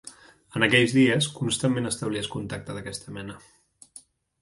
En 0.59 0.65
aquells 0.67 0.95
dies, 0.99 1.27
constantment 1.35 1.91
establies 1.91 2.33
contactes 2.39 2.79
d'aquesta 2.81 3.19
mena. 3.19 3.41